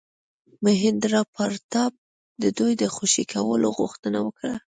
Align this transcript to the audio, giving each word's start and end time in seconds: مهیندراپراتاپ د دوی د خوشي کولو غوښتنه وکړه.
مهیندراپراتاپ 0.65 1.93
د 2.41 2.43
دوی 2.57 2.73
د 2.81 2.83
خوشي 2.95 3.23
کولو 3.33 3.67
غوښتنه 3.77 4.19
وکړه. 4.25 4.55